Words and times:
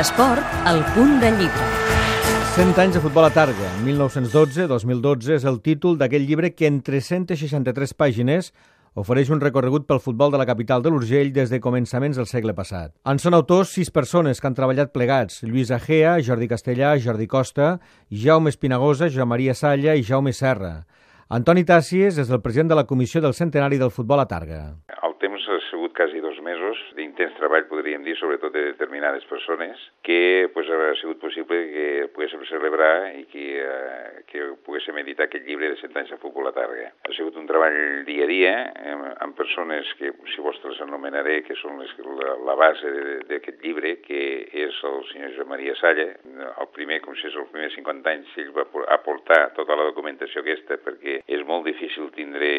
L'esport, 0.00 0.40
al 0.64 0.78
punt 0.94 1.18
de 1.20 1.28
llibre. 1.36 1.64
100 2.54 2.78
anys 2.80 2.94
de 2.96 3.00
futbol 3.04 3.26
a 3.26 3.28
Targa, 3.34 3.66
1912-2012, 3.84 5.34
és 5.34 5.44
el 5.44 5.58
títol 5.60 5.98
d'aquell 6.00 6.24
llibre 6.24 6.54
que 6.54 6.70
en 6.70 6.78
363 6.86 7.92
pàgines 8.00 8.48
ofereix 8.96 9.28
un 9.28 9.42
recorregut 9.44 9.84
pel 9.84 10.00
futbol 10.00 10.32
de 10.32 10.40
la 10.40 10.46
capital 10.48 10.80
de 10.80 10.88
l'Urgell 10.88 11.34
des 11.36 11.52
de 11.52 11.60
començaments 11.60 12.16
del 12.16 12.30
segle 12.30 12.56
passat. 12.56 12.94
En 13.04 13.20
són 13.20 13.36
autors 13.36 13.74
sis 13.76 13.92
persones 13.92 14.40
que 14.40 14.48
han 14.48 14.56
treballat 14.56 14.94
plegats, 14.96 15.42
Lluís 15.44 15.68
Agea, 15.68 16.16
Jordi 16.24 16.48
Castellà, 16.48 16.94
Jordi 16.96 17.28
Costa, 17.28 17.74
Jaume 18.08 18.48
Espinagosa, 18.56 19.12
Joan 19.12 19.28
Maria 19.34 19.52
Salla 19.52 19.98
i 20.00 20.06
Jaume 20.06 20.32
Serra. 20.32 20.86
Antoni 21.28 21.68
Tàcies 21.68 22.16
és 22.16 22.32
el 22.32 22.40
president 22.40 22.72
de 22.72 22.80
la 22.80 22.88
Comissió 22.88 23.20
del 23.20 23.36
Centenari 23.36 23.76
del 23.76 23.92
Futbol 23.92 24.24
a 24.24 24.30
Targa. 24.32 24.62
El 24.96 25.18
temps 25.20 25.44
ha 25.44 25.60
sigut 25.68 25.92
quasi 25.92 26.24
dos 26.24 26.40
mesos 26.70 26.94
d'intens 26.96 27.34
treball, 27.38 27.66
podríem 27.68 28.04
dir, 28.04 28.16
sobretot 28.18 28.52
de 28.52 28.62
determinades 28.72 29.24
persones, 29.24 29.78
que 30.02 30.50
pues, 30.54 30.68
ha 30.70 30.94
sigut 31.00 31.20
possible 31.20 31.58
que 31.72 31.86
poguéssim 32.14 32.42
celebrar 32.48 33.12
i 33.16 33.24
que, 33.30 33.46
eh, 33.62 34.22
que 34.30 34.44
poguéssim 34.64 34.96
editar 35.02 35.26
aquest 35.26 35.46
llibre 35.46 35.70
de 35.70 35.78
100 35.80 35.96
anys 35.96 36.12
de 36.14 36.18
futbol 36.22 36.48
a 36.48 36.54
Targa. 36.54 36.90
Ha 37.06 37.14
sigut 37.16 37.36
un 37.40 37.48
treball 37.48 38.04
dia 38.06 38.24
a 38.24 38.30
dia 38.30 38.54
amb, 38.92 39.06
amb 39.26 39.36
persones 39.36 39.90
que, 39.98 40.12
si 40.32 40.42
vols, 40.44 40.60
les 40.64 40.80
anomenaré, 40.84 41.40
que 41.46 41.56
són 41.58 41.80
les, 41.80 41.94
la, 42.20 42.36
la 42.46 42.56
base 42.58 42.92
d'aquest 43.30 43.62
llibre, 43.64 43.96
que 44.04 44.22
és 44.66 44.80
el 44.86 45.00
senyor 45.10 45.34
Joan 45.36 45.50
Maria 45.50 45.76
Salla. 45.80 46.08
El 46.50 46.70
primer, 46.74 47.00
com 47.04 47.16
si 47.18 47.28
és 47.30 47.38
els 47.38 47.50
primers 47.54 47.74
50 47.78 48.14
anys, 48.14 48.34
ell 48.40 48.52
va 48.56 48.66
aportar 48.94 49.40
tota 49.56 49.78
la 49.78 49.88
documentació 49.90 50.44
aquesta 50.44 50.78
perquè 50.80 51.20
és 51.26 51.46
molt 51.46 51.66
difícil 51.66 52.10
tindre 52.14 52.50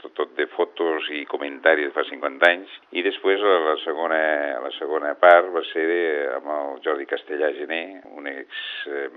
tot, 0.00 0.14
tot 0.16 0.36
de 0.38 0.46
fotos 0.54 1.08
i 1.12 1.24
comentaris 1.28 1.90
de 1.90 1.94
fa 1.96 2.04
50 2.08 2.48
anys 2.48 2.72
i 2.96 3.04
després 3.04 3.41
la 3.42 3.74
segona, 3.84 4.18
la 4.62 4.70
segona 4.76 5.12
part 5.20 5.48
va 5.54 5.62
ser 5.70 5.84
amb 6.36 6.48
el 6.54 6.80
Jordi 6.84 7.06
Castellà 7.10 7.50
Gené, 7.56 8.00
un 8.16 8.28
ex 8.30 8.62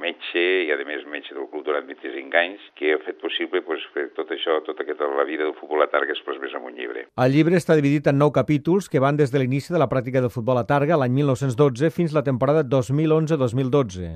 metge 0.01 0.43
i 0.65 0.71
a 0.73 0.77
més 0.87 1.05
metge 1.09 1.35
del 1.35 1.47
club 1.51 1.65
durant 1.67 1.85
25 1.87 2.39
anys 2.41 2.63
que 2.79 2.93
ha 2.93 3.01
fet 3.05 3.19
possible 3.21 3.61
pues, 3.65 3.83
que 3.93 4.07
tot 4.17 4.31
això, 4.35 4.59
tota 4.67 4.85
aquesta, 4.85 5.09
la 5.17 5.27
vida 5.27 5.43
del 5.43 5.55
futbol 5.59 5.83
a 5.85 5.89
Targa 5.91 6.15
es 6.15 6.23
plasmés 6.25 6.55
en 6.57 6.65
un 6.69 6.77
llibre. 6.77 7.07
El 7.15 7.35
llibre 7.35 7.59
està 7.59 7.77
dividit 7.77 8.07
en 8.11 8.19
nou 8.21 8.33
capítols 8.35 8.89
que 8.91 9.03
van 9.03 9.19
des 9.19 9.33
de 9.33 9.41
l'inici 9.41 9.73
de 9.73 9.81
la 9.81 9.89
pràctica 9.91 10.23
del 10.23 10.33
futbol 10.33 10.61
a 10.61 10.65
Targa 10.69 10.99
l'any 11.01 11.15
1912 11.21 11.91
fins 11.95 12.15
la 12.15 12.25
temporada 12.25 12.63
2011-2012. 12.63 14.15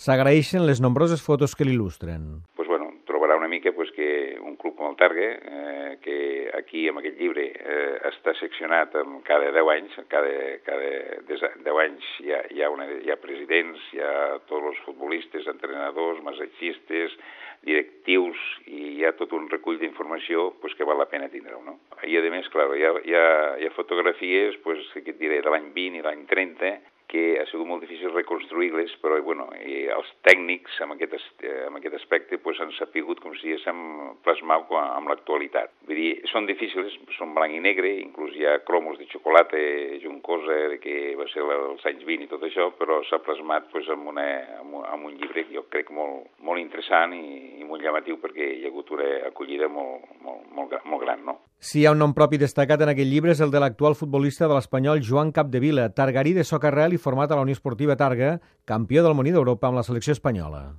S'agraeixen 0.00 0.64
les 0.64 0.80
nombroses 0.80 1.20
fotos 1.20 1.52
que 1.56 1.66
l'il·lustren. 1.68 2.40
Mica 3.60 3.72
pues, 3.72 3.90
que 3.92 4.38
un 4.40 4.56
club 4.56 4.74
com 4.74 4.88
el 4.88 4.96
Targa, 4.96 5.20
eh, 5.20 5.98
que 6.00 6.50
aquí 6.56 6.86
amb 6.88 7.02
aquest 7.02 7.18
llibre 7.20 7.42
eh, 7.52 7.98
està 8.08 8.32
seccionat 8.38 8.94
en 8.96 9.18
cada 9.26 9.50
10 9.52 9.68
anys, 9.74 9.98
cada, 10.08 10.30
cada 10.64 10.86
10 11.28 11.80
anys 11.82 12.06
hi 12.24 12.32
ha, 12.32 12.38
hi, 12.48 12.62
ha 12.64 12.70
una, 12.72 12.86
hi 13.04 13.12
ha 13.12 13.18
presidents, 13.20 13.82
hi 13.92 14.00
ha 14.00 14.14
tots 14.48 14.70
els 14.70 14.80
futbolistes, 14.86 15.44
entrenadors, 15.52 16.22
massatgistes, 16.24 17.18
directius, 17.68 18.40
i 18.64 18.94
hi 18.94 19.04
ha 19.04 19.12
tot 19.18 19.36
un 19.36 19.50
recull 19.52 19.76
d'informació 19.82 20.54
pues, 20.62 20.72
que 20.78 20.88
val 20.88 20.96
la 20.96 21.10
pena 21.12 21.28
tindre-ho. 21.28 21.60
No? 21.66 21.76
I 22.00 22.16
a 22.16 22.24
més, 22.32 22.48
clar, 22.48 22.70
hi 22.72 22.88
ha, 22.88 22.94
hi 23.04 23.18
ha, 23.18 23.28
hi 23.60 23.68
ha 23.68 23.76
fotografies, 23.76 24.56
pues, 24.64 24.88
que 25.04 25.18
diré, 25.20 25.42
de 25.44 25.52
l'any 25.52 25.68
20 25.76 26.00
i 26.00 26.06
l'any 26.08 26.24
30, 26.32 26.72
que 27.10 27.40
ha 27.40 27.46
sigut 27.50 27.66
molt 27.66 27.82
difícil 27.82 28.12
reconstruir-les, 28.14 28.92
però 29.02 29.18
bueno, 29.26 29.48
i 29.66 29.82
els 29.90 30.10
tècnics 30.26 30.78
amb 30.84 30.94
aquest, 30.94 31.44
amb 31.66 31.80
aquest 31.80 31.96
aspecte 31.98 32.38
pues, 32.38 32.60
han 32.62 32.70
sapigut, 32.78 33.20
com 33.22 33.34
si 33.34 33.50
diguéssim, 33.50 33.80
plasmar 34.24 34.60
amb 34.84 35.10
l'actualitat. 35.10 35.74
Vull 35.88 35.98
dir, 35.98 36.10
són 36.30 36.46
difícils, 36.46 36.94
són 37.16 37.34
blanc 37.34 37.56
i 37.56 37.62
negre, 37.64 37.90
inclús 38.04 38.36
hi 38.38 38.46
ha 38.46 38.60
cromos 38.66 38.98
de 39.00 39.08
xocolata 39.10 39.58
juncosa, 40.02 40.60
que 40.82 41.16
va 41.18 41.26
ser 41.32 41.44
als 41.56 41.86
anys 41.90 42.06
20 42.06 42.28
i 42.28 42.30
tot 42.30 42.46
això, 42.46 42.70
però 42.78 43.00
s'ha 43.08 43.20
plasmat 43.26 43.70
pues, 43.74 43.90
amb, 43.90 44.06
una, 44.14 44.26
amb, 44.62 45.08
un 45.10 45.16
llibre 45.16 45.46
que 45.48 45.56
jo 45.58 45.66
crec 45.72 45.90
molt, 45.94 46.30
molt 46.46 46.62
interessant 46.62 47.16
i 47.16 47.59
molt 47.70 47.84
llamatiu 47.86 48.18
perquè 48.20 48.50
hi 48.56 48.66
ha 48.66 48.72
hagut 48.72 48.90
una 48.96 49.08
acollida 49.30 49.70
molt, 49.70 50.10
molt, 50.24 50.44
molt, 50.56 50.76
molt 50.84 51.04
gran, 51.04 51.24
no? 51.24 51.38
Si 51.60 51.80
hi 51.80 51.86
ha 51.86 51.94
un 51.94 52.02
nom 52.02 52.14
propi 52.16 52.40
destacat 52.40 52.82
en 52.82 52.92
aquest 52.92 53.10
llibre 53.10 53.34
és 53.36 53.40
el 53.44 53.54
de 53.54 53.62
l'actual 53.62 53.96
futbolista 53.96 54.48
de 54.48 54.56
l'Espanyol 54.56 55.02
Joan 55.06 55.32
Capdevila, 55.36 55.90
targarí 55.94 56.34
de 56.36 56.44
socarrel 56.44 56.96
i 56.96 57.02
format 57.02 57.30
a 57.30 57.38
la 57.38 57.46
Unió 57.46 57.56
Esportiva 57.56 57.98
Targa, 58.00 58.38
campió 58.64 59.04
del 59.06 59.14
món 59.14 59.30
d'Europa 59.30 59.68
amb 59.68 59.80
la 59.80 59.86
selecció 59.86 60.16
espanyola. 60.16 60.70